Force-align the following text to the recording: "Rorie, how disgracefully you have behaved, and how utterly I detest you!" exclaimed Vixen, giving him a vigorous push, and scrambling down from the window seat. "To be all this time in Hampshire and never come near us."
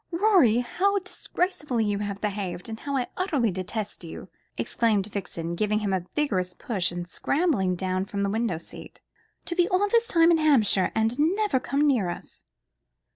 "Rorie, 0.09 0.61
how 0.61 0.97
disgracefully 0.97 1.85
you 1.85 1.99
have 1.99 2.19
behaved, 2.19 2.67
and 2.67 2.79
how 2.79 3.05
utterly 3.17 3.49
I 3.49 3.51
detest 3.51 4.03
you!" 4.03 4.29
exclaimed 4.57 5.05
Vixen, 5.05 5.53
giving 5.53 5.77
him 5.77 5.93
a 5.93 6.07
vigorous 6.15 6.55
push, 6.55 6.91
and 6.91 7.07
scrambling 7.07 7.75
down 7.75 8.05
from 8.05 8.23
the 8.23 8.31
window 8.31 8.57
seat. 8.57 8.99
"To 9.45 9.55
be 9.55 9.67
all 9.69 9.87
this 9.89 10.07
time 10.07 10.31
in 10.31 10.39
Hampshire 10.39 10.91
and 10.95 11.19
never 11.19 11.59
come 11.59 11.85
near 11.85 12.09
us." 12.09 12.45